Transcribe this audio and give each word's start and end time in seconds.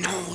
Nom. 0.00 0.28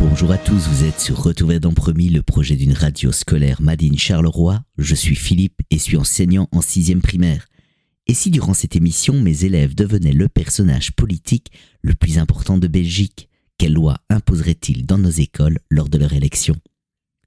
Bonjour 0.00 0.32
à 0.32 0.38
tous, 0.38 0.68
vous 0.68 0.84
êtes 0.84 1.00
sur 1.00 1.22
Retour 1.22 1.50
vers 1.50 1.60
Promis, 1.74 2.08
le 2.08 2.22
projet 2.22 2.56
d'une 2.56 2.72
radio 2.72 3.12
scolaire 3.12 3.60
Madine 3.60 3.98
Charleroi. 3.98 4.62
Je 4.78 4.94
suis 4.94 5.16
Philippe 5.16 5.60
et 5.70 5.78
suis 5.78 5.96
enseignant 5.96 6.48
en 6.52 6.62
sixième 6.62 7.02
primaire. 7.02 7.46
Et 8.06 8.14
si 8.14 8.30
durant 8.30 8.54
cette 8.54 8.74
émission 8.74 9.20
mes 9.20 9.44
élèves 9.44 9.74
devenaient 9.74 10.12
le 10.12 10.28
personnage 10.28 10.92
politique 10.92 11.52
le 11.82 11.94
plus 11.94 12.18
important 12.18 12.56
de 12.56 12.68
Belgique, 12.68 13.28
quelle 13.58 13.74
loi 13.74 13.98
imposerait-il 14.08 14.86
dans 14.86 14.98
nos 14.98 15.10
écoles 15.10 15.58
lors 15.70 15.88
de 15.88 15.98
leur 15.98 16.14
élection? 16.14 16.56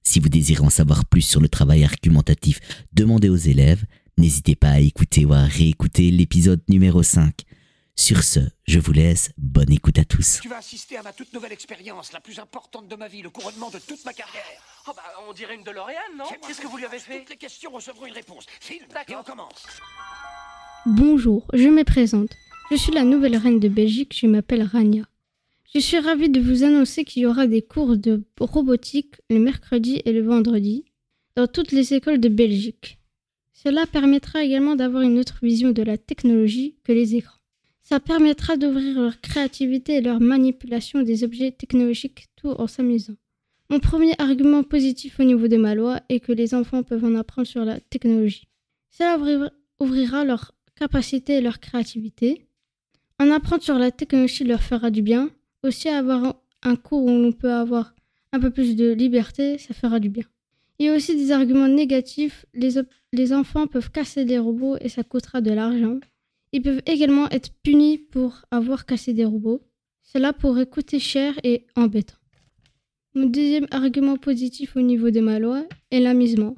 Si 0.04 0.20
vous 0.20 0.30
désirez 0.30 0.64
en 0.64 0.70
savoir 0.70 1.06
plus 1.06 1.22
sur 1.22 1.40
le 1.40 1.48
travail 1.48 1.84
argumentatif 1.84 2.60
demandé 2.92 3.30
aux 3.30 3.36
élèves, 3.36 3.86
n'hésitez 4.18 4.56
pas 4.56 4.72
à 4.72 4.80
écouter 4.80 5.26
ou 5.26 5.34
à 5.34 5.44
réécouter 5.44 6.12
l'épisode 6.12 6.62
numéro 6.70 7.04
5. 7.04 7.34
Sur 7.96 8.24
ce, 8.24 8.40
je 8.66 8.80
vous 8.80 8.94
laisse. 8.94 9.32
Bonne 9.38 9.72
écoute 9.72 10.00
à 10.00 10.06
tous. 10.06 10.40
Tu 10.42 10.50
vas 10.50 10.58
assister 10.58 10.98
à 10.98 11.04
ma 11.04 11.14
toute 11.14 11.32
nouvelle 11.34 11.52
expérience, 11.52 12.14
la 12.14 12.20
plus 12.20 12.40
importante 12.40 12.88
de 12.88 12.96
ma 12.96 13.08
vie, 13.08 13.22
le 13.22 13.30
couronnement 13.30 13.70
de 13.70 13.78
toute 13.78 14.04
ma 14.06 14.14
carrière. 14.14 14.42
Oh 14.88 14.92
bah, 14.96 15.04
on 15.30 15.34
dirait 15.34 15.56
une 15.56 15.64
DeLorean, 15.64 15.94
non? 16.18 16.26
Qu'est-ce 16.48 16.62
que 16.62 16.68
vous 16.68 16.78
lui 16.78 16.86
avez 16.86 17.00
fait? 17.00 17.20
Toutes 17.20 17.30
les 17.30 17.38
questions 17.38 17.70
recevront 17.72 18.08
une 18.08 18.14
réponse. 18.14 18.46
Et 18.70 19.16
on 19.16 19.24
commence. 19.24 19.68
Bonjour, 20.88 21.46
je 21.54 21.68
me 21.68 21.84
présente. 21.84 22.32
Je 22.72 22.76
suis 22.78 22.92
la 22.92 23.04
nouvelle 23.04 23.38
reine 23.38 23.60
de 23.60 23.68
Belgique, 23.68 24.18
je 24.20 24.26
m'appelle 24.26 24.64
Rania. 24.64 25.04
Je 25.74 25.80
suis 25.80 26.00
ravie 26.00 26.30
de 26.30 26.42
vous 26.42 26.64
annoncer 26.64 27.06
qu'il 27.06 27.22
y 27.24 27.26
aura 27.26 27.48
des 27.48 27.62
cours 27.62 27.96
de 27.96 28.24
robotique 28.42 29.16
le 29.30 29.40
mercredi 29.40 30.02
et 30.04 30.12
le 30.12 30.22
vendredi 30.22 30.84
dans 31.38 31.48
toutes 31.48 31.72
les 31.72 31.94
écoles 31.94 32.20
de 32.20 32.28
Belgique. 32.28 33.00
Cela 33.54 33.86
permettra 33.86 34.44
également 34.44 34.76
d'avoir 34.76 35.04
une 35.04 35.18
autre 35.18 35.40
vision 35.42 35.72
de 35.72 35.82
la 35.82 35.98
technologie 35.98 36.76
que 36.84 36.92
les 36.92 37.16
écrans. 37.16 37.40
Ça 37.84 38.02
permettra 38.02 38.58
d'ouvrir 38.58 39.00
leur 39.00 39.22
créativité 39.22 39.96
et 39.96 40.02
leur 40.02 40.20
manipulation 40.20 41.04
des 41.04 41.24
objets 41.24 41.52
technologiques 41.52 42.28
tout 42.36 42.50
en 42.50 42.68
s'amusant. 42.68 43.16
Mon 43.70 43.80
premier 43.80 44.14
argument 44.18 44.64
positif 44.64 45.22
au 45.22 45.24
niveau 45.24 45.48
de 45.48 45.56
ma 45.56 45.74
loi 45.74 46.02
est 46.10 46.20
que 46.20 46.34
les 46.34 46.54
enfants 46.54 46.84
peuvent 46.84 47.06
en 47.06 47.16
apprendre 47.16 47.48
sur 47.48 47.64
la 47.64 47.80
technologie. 47.80 48.50
Cela 48.90 49.18
ouvrira- 49.80 50.26
leur 50.26 50.52
capacité 50.76 51.36
et 51.36 51.42
leur 51.42 51.62
créativité. 51.62 52.46
En 53.20 53.32
apprendre 53.32 53.64
sur 53.64 53.78
la 53.80 53.92
technologie 53.92 54.44
leur 54.44 54.62
fera 54.62 54.92
du 54.92 55.02
bien. 55.02 55.30
Aussi 55.64 55.90
avoir 55.90 56.36
un 56.64 56.76
cours 56.76 57.04
où 57.04 57.10
l'on 57.10 57.32
peut 57.32 57.52
avoir 57.52 57.94
un 58.32 58.40
peu 58.40 58.50
plus 58.50 58.76
de 58.76 58.92
liberté, 58.92 59.58
ça 59.58 59.74
fera 59.74 60.00
du 60.00 60.10
bien. 60.10 60.24
Il 60.80 60.86
y 60.86 60.90
a 60.90 60.96
aussi 60.96 61.16
des 61.16 61.32
arguments 61.32 61.68
négatifs. 61.68 62.46
Les, 62.54 62.82
les 63.14 63.34
enfants 63.34 63.68
peuvent 63.68 63.92
casser 63.92 64.26
des 64.26 64.40
robots 64.40 64.78
et 64.82 64.90
ça 64.90 65.04
coûtera 65.04 65.42
de 65.42 65.52
l'argent. 65.52 66.00
Ils 66.54 66.62
peuvent 66.62 66.82
également 66.86 67.30
être 67.30 67.52
punis 67.64 67.98
pour 67.98 68.42
avoir 68.50 68.86
cassé 68.86 69.14
des 69.14 69.26
robots. 69.26 69.62
Cela 70.02 70.34
pourrait 70.34 70.66
coûter 70.66 71.00
cher 71.00 71.40
et 71.44 71.68
embêtant. 71.76 72.16
Mon 73.14 73.26
deuxième 73.26 73.68
argument 73.72 74.18
positif 74.18 74.76
au 74.76 74.82
niveau 74.82 75.12
de 75.12 75.20
ma 75.20 75.38
loi 75.38 75.66
est 75.92 76.00
l'amusement. 76.00 76.56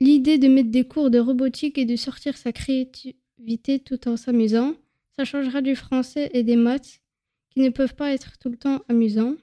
L'idée 0.00 0.38
de 0.38 0.48
mettre 0.48 0.70
des 0.70 0.84
cours 0.84 1.10
de 1.10 1.18
robotique 1.18 1.78
et 1.78 1.84
de 1.84 1.96
sortir 1.96 2.36
sa 2.36 2.52
créativité 2.52 3.80
tout 3.80 4.08
en 4.08 4.16
s'amusant, 4.16 4.74
ça 5.16 5.24
changera 5.24 5.60
du 5.60 5.74
français 5.74 6.30
et 6.32 6.42
des 6.42 6.56
maths 6.56 7.00
ne 7.60 7.70
peuvent 7.70 7.94
pas 7.94 8.12
être 8.12 8.38
tout 8.38 8.48
le 8.48 8.56
temps 8.56 8.80
amusants. 8.88 9.34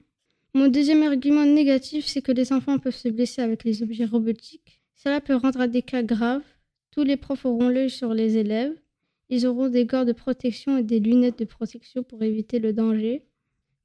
Mon 0.54 0.68
deuxième 0.68 1.02
argument 1.02 1.44
négatif, 1.44 2.06
c'est 2.06 2.22
que 2.22 2.32
les 2.32 2.52
enfants 2.52 2.78
peuvent 2.78 2.94
se 2.94 3.08
blesser 3.08 3.42
avec 3.42 3.64
les 3.64 3.82
objets 3.82 4.06
robotiques. 4.06 4.80
Cela 4.94 5.20
peut 5.20 5.34
rendre 5.34 5.60
à 5.60 5.68
des 5.68 5.82
cas 5.82 6.02
graves. 6.02 6.42
Tous 6.90 7.04
les 7.04 7.16
profs 7.16 7.44
auront 7.44 7.68
l'œil 7.68 7.90
sur 7.90 8.14
les 8.14 8.38
élèves. 8.38 8.74
Ils 9.28 9.46
auront 9.46 9.68
des 9.68 9.84
gants 9.84 10.04
de 10.04 10.12
protection 10.12 10.78
et 10.78 10.82
des 10.82 11.00
lunettes 11.00 11.38
de 11.38 11.44
protection 11.44 12.02
pour 12.02 12.22
éviter 12.22 12.58
le 12.58 12.72
danger. 12.72 13.22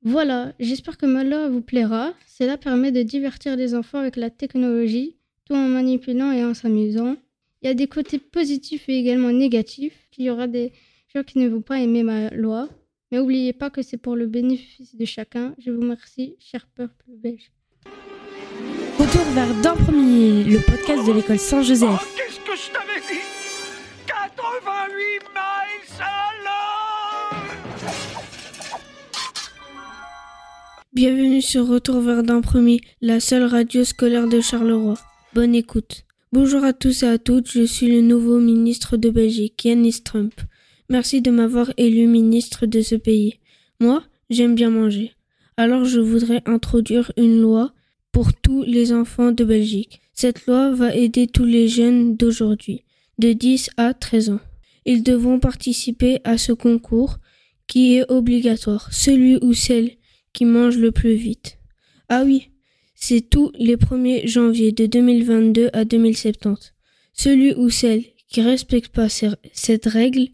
Voilà, 0.03 0.53
j'espère 0.59 0.97
que 0.97 1.05
ma 1.05 1.23
loi 1.23 1.49
vous 1.49 1.61
plaira. 1.61 2.13
Cela 2.25 2.57
permet 2.57 2.91
de 2.91 3.03
divertir 3.03 3.55
les 3.55 3.75
enfants 3.75 3.99
avec 3.99 4.15
la 4.15 4.29
technologie 4.29 5.17
tout 5.45 5.53
en 5.53 5.67
manipulant 5.67 6.31
et 6.31 6.43
en 6.43 6.53
s'amusant. 6.53 7.17
Il 7.61 7.67
y 7.67 7.69
a 7.69 7.73
des 7.73 7.87
côtés 7.87 8.17
positifs 8.17 8.87
et 8.89 8.97
également 8.97 9.31
négatifs. 9.31 10.07
Il 10.17 10.25
y 10.25 10.29
aura 10.29 10.47
des 10.47 10.71
gens 11.13 11.23
qui 11.23 11.39
ne 11.39 11.49
vont 11.49 11.61
pas 11.61 11.79
aimer 11.79 12.03
ma 12.03 12.29
loi. 12.29 12.69
Mais 13.11 13.17
n'oubliez 13.17 13.53
pas 13.53 13.69
que 13.69 13.81
c'est 13.81 13.97
pour 13.97 14.15
le 14.15 14.25
bénéfice 14.27 14.95
de 14.95 15.05
chacun. 15.05 15.53
Je 15.59 15.71
vous 15.71 15.81
remercie, 15.81 16.35
cher 16.39 16.65
peuple 16.75 17.03
belge. 17.09 17.51
Retour 18.97 19.23
vers 19.33 19.53
d'un 19.61 19.75
premier, 19.75 20.43
le 20.45 20.59
podcast 20.59 21.05
de 21.07 21.11
l'école 21.13 21.35
Oh, 21.37 21.43
Saint-Joseph. 21.43 22.15
qu'est-ce 22.15 22.39
que 22.39 22.55
je 22.55 22.71
t'avais 22.71 23.01
dit? 23.01 23.19
88 24.07 24.93
miles 25.33 25.99
à 25.99 26.31
l'heure 26.43 27.43
Bienvenue 30.93 31.41
sur 31.41 31.67
Retour 31.67 31.99
vers 32.01 32.23
d'un 32.23 32.41
premier, 32.41 32.79
la 33.01 33.19
seule 33.19 33.43
radio 33.43 33.83
scolaire 33.83 34.27
de 34.27 34.39
Charleroi. 34.39 34.93
Bonne 35.33 35.55
écoute. 35.55 36.05
Bonjour 36.31 36.63
à 36.63 36.71
tous 36.71 37.03
et 37.03 37.07
à 37.07 37.17
toutes, 37.17 37.51
je 37.51 37.63
suis 37.65 37.87
le 37.87 37.99
nouveau 38.01 38.39
ministre 38.39 38.95
de 38.95 39.09
Belgique, 39.09 39.65
Yanis 39.65 40.01
Trump. 40.03 40.33
Merci 40.91 41.21
de 41.21 41.31
m'avoir 41.31 41.71
élu 41.77 42.05
ministre 42.05 42.65
de 42.65 42.81
ce 42.81 42.95
pays. 42.95 43.35
Moi, 43.79 44.03
j'aime 44.29 44.55
bien 44.55 44.69
manger. 44.69 45.13
Alors 45.55 45.85
je 45.85 46.01
voudrais 46.01 46.41
introduire 46.45 47.13
une 47.15 47.39
loi 47.39 47.73
pour 48.11 48.33
tous 48.33 48.63
les 48.63 48.91
enfants 48.91 49.31
de 49.31 49.45
Belgique. 49.45 50.01
Cette 50.13 50.45
loi 50.47 50.71
va 50.71 50.93
aider 50.93 51.27
tous 51.27 51.45
les 51.45 51.69
jeunes 51.69 52.17
d'aujourd'hui, 52.17 52.83
de 53.19 53.31
10 53.31 53.69
à 53.77 53.93
13 53.93 54.31
ans. 54.31 54.41
Ils 54.85 55.01
devront 55.01 55.39
participer 55.39 56.19
à 56.25 56.37
ce 56.37 56.51
concours 56.51 57.19
qui 57.67 57.95
est 57.95 58.11
obligatoire, 58.11 58.91
celui 58.91 59.37
ou 59.41 59.53
celle 59.53 59.91
qui 60.33 60.43
mange 60.43 60.77
le 60.77 60.91
plus 60.91 61.13
vite. 61.13 61.57
Ah 62.09 62.23
oui, 62.25 62.49
c'est 62.95 63.29
tous 63.29 63.53
les 63.57 63.77
1er 63.77 64.27
janvier 64.27 64.73
de 64.73 64.87
2022 64.87 65.69
à 65.71 65.85
2070. 65.85 66.73
Celui 67.13 67.53
ou 67.53 67.69
celle 67.69 68.03
qui 68.27 68.41
respecte 68.41 68.89
pas 68.89 69.07
cette 69.07 69.85
règle, 69.85 70.27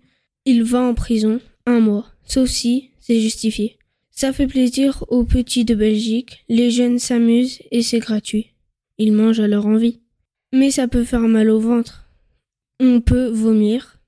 il 0.48 0.64
va 0.64 0.82
en 0.82 0.94
prison 0.94 1.42
un 1.66 1.82
mois, 1.82 2.08
sauf 2.24 2.48
si 2.48 2.92
c'est 3.02 3.20
justifié. 3.20 3.78
Ça 4.12 4.32
fait 4.32 4.48
plaisir 4.48 5.04
aux 5.10 5.26
petits 5.26 5.66
de 5.66 5.76
Belgique, 5.76 6.46
les 6.48 6.72
jeunes 6.72 7.00
s'amusent 7.00 7.60
et 7.70 7.82
c'est 7.84 8.00
gratuit. 8.00 8.54
Ils 8.98 9.12
mangent 9.12 9.42
à 9.42 9.48
leur 9.50 9.66
envie. 9.66 10.00
Mais 10.54 10.72
ça 10.72 10.88
peut 10.88 11.04
faire 11.04 11.28
mal 11.28 11.50
au 11.50 11.60
ventre. 11.60 12.10
On 12.80 13.02
peut 13.02 13.28
vomir. 13.28 14.00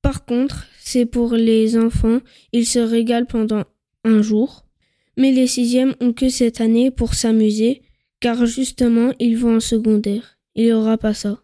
Par 0.00 0.24
contre, 0.24 0.66
c'est 0.80 1.04
pour 1.04 1.34
les 1.34 1.76
enfants, 1.76 2.20
ils 2.52 2.66
se 2.66 2.78
régalent 2.78 3.26
pendant 3.26 3.64
un 4.02 4.22
jour. 4.22 4.64
Mais 5.18 5.30
les 5.30 5.46
sixièmes 5.46 5.94
ont 6.00 6.14
que 6.14 6.30
cette 6.30 6.62
année 6.62 6.90
pour 6.90 7.12
s'amuser, 7.12 7.82
car 8.18 8.46
justement 8.46 9.12
ils 9.18 9.36
vont 9.36 9.56
en 9.56 9.60
secondaire. 9.60 10.38
Il 10.54 10.64
n'y 10.64 10.72
aura 10.72 10.96
pas 10.96 11.12
ça. 11.12 11.42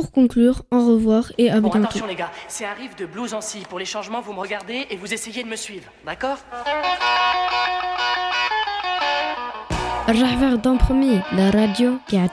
Pour 0.00 0.12
conclure, 0.12 0.62
au 0.70 0.82
revoir 0.86 1.30
et 1.36 1.50
à 1.50 1.60
bon, 1.60 1.68
bientôt. 1.68 1.88
Attention 1.88 2.06
les 2.06 2.14
gars, 2.14 2.30
c'est 2.48 2.64
un 2.64 2.72
riff 2.72 2.96
de 2.96 3.04
blues 3.04 3.34
en. 3.34 3.40
Pour 3.68 3.78
les 3.78 3.84
changements, 3.84 4.22
vous 4.22 4.32
me 4.32 4.40
regardez 4.40 4.86
et 4.88 4.96
vous 4.96 5.12
essayez 5.12 5.42
de 5.42 5.48
me 5.48 5.56
suivre, 5.56 5.92
d'accord? 6.06 6.38
La 10.08 11.50
radio 11.50 11.98
qui 12.08 12.16
a 12.16 12.30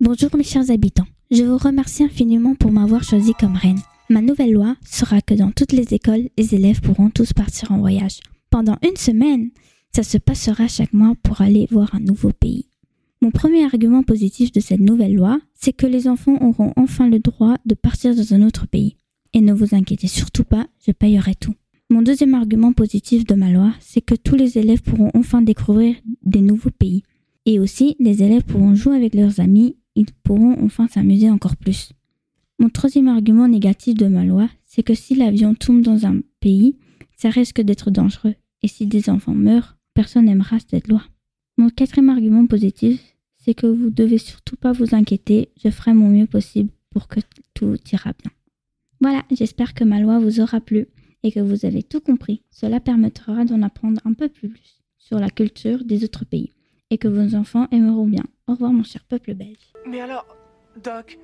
Bonjour 0.00 0.30
mes 0.36 0.42
chers 0.42 0.68
habitants, 0.72 1.06
je 1.30 1.44
vous 1.44 1.58
remercie 1.58 2.02
infiniment 2.02 2.56
pour 2.56 2.72
m'avoir 2.72 3.04
choisi 3.04 3.34
comme 3.34 3.54
reine. 3.54 3.78
Ma 4.10 4.20
nouvelle 4.20 4.52
loi 4.52 4.74
sera 4.84 5.20
que 5.20 5.34
dans 5.34 5.52
toutes 5.52 5.70
les 5.70 5.94
écoles, 5.94 6.28
les 6.36 6.56
élèves 6.56 6.80
pourront 6.80 7.10
tous 7.10 7.32
partir 7.32 7.70
en 7.70 7.78
voyage. 7.78 8.18
Pendant 8.50 8.78
une 8.82 8.96
semaine, 8.96 9.50
ça 9.94 10.02
se 10.02 10.18
passera 10.18 10.66
chaque 10.66 10.92
mois 10.92 11.14
pour 11.22 11.40
aller 11.40 11.68
voir 11.70 11.94
un 11.94 12.00
nouveau 12.00 12.32
pays. 12.32 12.66
Mon 13.24 13.30
premier 13.30 13.64
argument 13.64 14.02
positif 14.02 14.52
de 14.52 14.60
cette 14.60 14.80
nouvelle 14.80 15.14
loi, 15.14 15.40
c'est 15.54 15.72
que 15.72 15.86
les 15.86 16.08
enfants 16.08 16.36
auront 16.42 16.74
enfin 16.76 17.08
le 17.08 17.20
droit 17.20 17.56
de 17.64 17.74
partir 17.74 18.14
dans 18.14 18.34
un 18.34 18.42
autre 18.42 18.66
pays. 18.66 18.96
Et 19.32 19.40
ne 19.40 19.54
vous 19.54 19.74
inquiétez 19.74 20.08
surtout 20.08 20.44
pas, 20.44 20.66
je 20.86 20.92
payerai 20.92 21.34
tout. 21.34 21.54
Mon 21.88 22.02
deuxième 22.02 22.34
argument 22.34 22.74
positif 22.74 23.24
de 23.24 23.34
ma 23.34 23.50
loi, 23.50 23.72
c'est 23.80 24.02
que 24.02 24.14
tous 24.14 24.36
les 24.36 24.58
élèves 24.58 24.82
pourront 24.82 25.10
enfin 25.14 25.40
découvrir 25.40 25.96
des 26.22 26.42
nouveaux 26.42 26.68
pays. 26.68 27.02
Et 27.46 27.58
aussi, 27.58 27.96
les 27.98 28.22
élèves 28.22 28.44
pourront 28.44 28.74
jouer 28.74 28.94
avec 28.94 29.14
leurs 29.14 29.40
amis, 29.40 29.78
ils 29.94 30.12
pourront 30.22 30.62
enfin 30.62 30.86
s'amuser 30.86 31.30
encore 31.30 31.56
plus. 31.56 31.92
Mon 32.58 32.68
troisième 32.68 33.08
argument 33.08 33.48
négatif 33.48 33.94
de 33.94 34.06
ma 34.06 34.26
loi, 34.26 34.50
c'est 34.66 34.82
que 34.82 34.92
si 34.92 35.14
l'avion 35.14 35.54
tombe 35.54 35.80
dans 35.80 36.04
un 36.04 36.20
pays, 36.40 36.76
ça 37.16 37.30
risque 37.30 37.62
d'être 37.62 37.90
dangereux. 37.90 38.34
Et 38.62 38.68
si 38.68 38.86
des 38.86 39.08
enfants 39.08 39.34
meurent, 39.34 39.78
personne 39.94 40.26
n'aimera 40.26 40.58
cette 40.68 40.88
loi. 40.88 41.04
Mon 41.56 41.70
quatrième 41.70 42.10
argument 42.10 42.46
positif, 42.46 43.13
c'est 43.44 43.54
que 43.54 43.66
vous 43.66 43.90
devez 43.90 44.18
surtout 44.18 44.56
pas 44.56 44.72
vous 44.72 44.94
inquiéter, 44.94 45.50
je 45.62 45.68
ferai 45.68 45.92
mon 45.92 46.08
mieux 46.08 46.26
possible 46.26 46.70
pour 46.90 47.08
que 47.08 47.20
tout 47.52 47.76
ira 47.92 48.12
bien. 48.22 48.30
Voilà, 49.00 49.22
j'espère 49.30 49.74
que 49.74 49.84
ma 49.84 50.00
loi 50.00 50.18
vous 50.18 50.40
aura 50.40 50.60
plu 50.60 50.86
et 51.22 51.30
que 51.30 51.40
vous 51.40 51.66
avez 51.66 51.82
tout 51.82 52.00
compris. 52.00 52.42
Cela 52.50 52.80
permettra 52.80 53.44
d'en 53.44 53.60
apprendre 53.60 54.00
un 54.06 54.14
peu 54.14 54.30
plus 54.30 54.80
sur 54.98 55.18
la 55.18 55.28
culture 55.28 55.84
des 55.84 56.04
autres 56.04 56.24
pays 56.24 56.52
et 56.88 56.96
que 56.96 57.08
vos 57.08 57.34
enfants 57.34 57.68
aimeront 57.70 58.06
bien. 58.06 58.24
Au 58.46 58.52
revoir 58.52 58.72
mon 58.72 58.82
cher 58.82 59.04
peuple 59.04 59.34
belge. 59.34 59.72
Mais 59.86 60.00
alors, 60.00 60.26
Doc, 60.82 61.18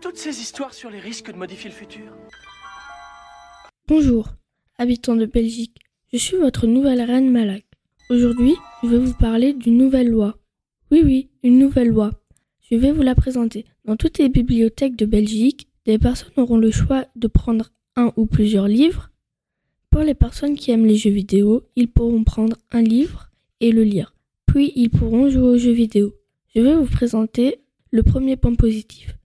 toutes 0.00 0.18
ces 0.18 0.40
histoires 0.40 0.74
sur 0.74 0.90
les 0.90 1.00
risques 1.00 1.32
de 1.32 1.36
modifier 1.36 1.70
le 1.70 1.76
futur? 1.76 2.12
Bonjour, 3.88 4.28
habitants 4.78 5.16
de 5.16 5.26
Belgique. 5.26 5.78
Je 6.12 6.18
suis 6.18 6.36
votre 6.36 6.68
nouvelle 6.68 7.02
reine 7.02 7.30
Malak. 7.30 7.64
Aujourd'hui, 8.08 8.54
je 8.84 8.88
vais 8.88 8.98
vous 8.98 9.14
parler 9.14 9.52
d'une 9.52 9.78
nouvelle 9.78 10.10
loi. 10.10 10.38
Oui, 10.92 11.02
oui, 11.04 11.30
une 11.42 11.58
nouvelle 11.58 11.88
loi. 11.88 12.12
Je 12.70 12.76
vais 12.76 12.92
vous 12.92 13.02
la 13.02 13.16
présenter. 13.16 13.64
Dans 13.84 13.96
toutes 13.96 14.18
les 14.18 14.28
bibliothèques 14.28 14.94
de 14.94 15.04
Belgique, 15.04 15.66
des 15.84 15.98
personnes 15.98 16.32
auront 16.36 16.58
le 16.58 16.70
choix 16.70 17.06
de 17.16 17.26
prendre 17.26 17.72
un 17.96 18.12
ou 18.16 18.26
plusieurs 18.26 18.68
livres. 18.68 19.10
Pour 19.90 20.02
les 20.02 20.14
personnes 20.14 20.54
qui 20.54 20.70
aiment 20.70 20.86
les 20.86 20.96
jeux 20.96 21.10
vidéo, 21.10 21.64
ils 21.74 21.90
pourront 21.90 22.22
prendre 22.22 22.56
un 22.70 22.82
livre 22.82 23.30
et 23.60 23.72
le 23.72 23.82
lire. 23.82 24.14
Puis 24.46 24.72
ils 24.76 24.90
pourront 24.90 25.28
jouer 25.28 25.42
aux 25.42 25.58
jeux 25.58 25.72
vidéo. 25.72 26.14
Je 26.54 26.60
vais 26.60 26.76
vous 26.76 26.86
présenter 26.86 27.56
le 27.90 28.04
premier 28.04 28.36
point 28.36 28.54
positif. 28.54 29.16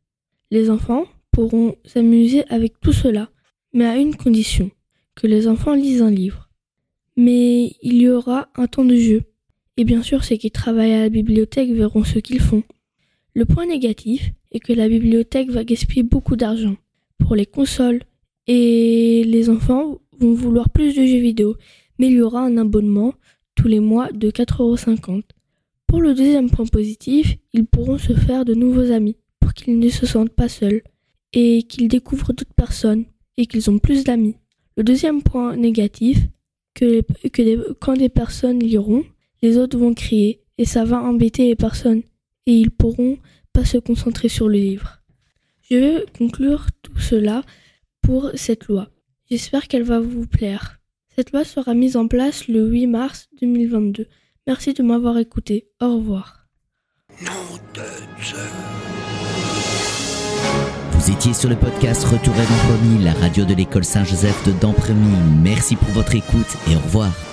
Les 0.49 0.71
enfants 0.71 1.05
pourront 1.31 1.75
s'amuser 1.85 2.43
avec 2.49 2.79
tout 2.79 2.93
cela, 2.93 3.29
mais 3.71 3.85
à 3.85 3.97
une 3.97 4.15
condition, 4.15 4.71
que 5.13 5.27
les 5.27 5.47
enfants 5.47 5.75
lisent 5.75 6.01
un 6.01 6.09
livre. 6.09 6.49
Mais 7.17 7.75
il 7.83 8.01
y 8.01 8.09
aura 8.09 8.49
un 8.55 8.65
temps 8.65 8.85
de 8.85 8.95
jeu. 8.95 9.21
Et 9.81 9.83
bien 9.83 10.03
sûr, 10.03 10.23
ceux 10.23 10.35
qui 10.35 10.51
travaillent 10.51 10.93
à 10.93 10.99
la 10.99 11.09
bibliothèque 11.09 11.71
verront 11.71 12.03
ce 12.03 12.19
qu'ils 12.19 12.39
font. 12.39 12.61
Le 13.33 13.45
point 13.45 13.65
négatif 13.65 14.31
est 14.51 14.59
que 14.59 14.73
la 14.73 14.87
bibliothèque 14.87 15.49
va 15.49 15.63
gaspiller 15.63 16.03
beaucoup 16.03 16.35
d'argent 16.35 16.75
pour 17.17 17.35
les 17.35 17.47
consoles 17.47 18.01
et 18.45 19.23
les 19.25 19.49
enfants 19.49 19.97
vont 20.19 20.35
vouloir 20.35 20.69
plus 20.69 20.95
de 20.95 21.03
jeux 21.03 21.19
vidéo, 21.19 21.57
mais 21.97 22.09
il 22.09 22.13
y 22.13 22.21
aura 22.21 22.41
un 22.41 22.57
abonnement 22.57 23.15
tous 23.55 23.67
les 23.67 23.79
mois 23.79 24.11
de 24.11 24.29
4,50€. 24.29 25.23
Pour 25.87 25.99
le 25.99 26.13
deuxième 26.13 26.51
point 26.51 26.67
positif, 26.67 27.37
ils 27.51 27.65
pourront 27.65 27.97
se 27.97 28.13
faire 28.13 28.45
de 28.45 28.53
nouveaux 28.53 28.91
amis 28.91 29.17
pour 29.39 29.55
qu'ils 29.55 29.79
ne 29.79 29.89
se 29.89 30.05
sentent 30.05 30.29
pas 30.29 30.47
seuls 30.47 30.83
et 31.33 31.63
qu'ils 31.63 31.87
découvrent 31.87 32.33
d'autres 32.33 32.53
personnes 32.53 33.05
et 33.35 33.47
qu'ils 33.47 33.67
ont 33.71 33.79
plus 33.79 34.03
d'amis. 34.03 34.35
Le 34.77 34.83
deuxième 34.83 35.23
point 35.23 35.55
négatif, 35.55 36.19
que, 36.75 37.01
quand 37.79 37.95
des 37.95 38.09
personnes 38.09 38.59
liront, 38.59 39.03
les 39.41 39.57
autres 39.57 39.77
vont 39.77 39.93
crier 39.93 40.41
et 40.57 40.65
ça 40.65 40.85
va 40.85 41.01
embêter 41.01 41.47
les 41.47 41.55
personnes 41.55 42.03
et 42.45 42.53
ils 42.53 42.71
pourront 42.71 43.17
pas 43.53 43.65
se 43.65 43.77
concentrer 43.77 44.29
sur 44.29 44.47
le 44.47 44.57
livre. 44.57 45.01
Je 45.69 45.75
vais 45.75 46.05
conclure 46.17 46.67
tout 46.81 46.97
cela 46.99 47.43
pour 48.01 48.31
cette 48.35 48.67
loi. 48.67 48.89
J'espère 49.29 49.67
qu'elle 49.67 49.83
va 49.83 49.99
vous 49.99 50.27
plaire. 50.27 50.79
Cette 51.15 51.31
loi 51.31 51.43
sera 51.43 51.73
mise 51.73 51.97
en 51.97 52.07
place 52.07 52.47
le 52.47 52.67
8 52.67 52.87
mars 52.87 53.29
2022. 53.41 54.07
Merci 54.47 54.73
de 54.73 54.83
m'avoir 54.83 55.17
écouté. 55.17 55.69
Au 55.81 55.95
revoir. 55.97 56.47
Vous 60.91 61.11
étiez 61.11 61.33
sur 61.33 61.49
le 61.49 61.55
podcast 61.55 62.03
Retour 62.03 62.33
à 62.35 62.45
Dampremy, 62.45 63.03
la 63.03 63.13
radio 63.13 63.45
de 63.45 63.53
l'école 63.53 63.85
Saint-Joseph 63.85 64.45
de 64.45 64.51
Dampremy. 64.59 65.15
Merci 65.41 65.75
pour 65.75 65.89
votre 65.89 66.15
écoute 66.15 66.57
et 66.69 66.75
au 66.75 66.79
revoir. 66.79 67.30